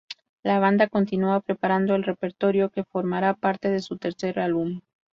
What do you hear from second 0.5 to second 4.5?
banda continúa preparando el repertorio que formará parte de su tercer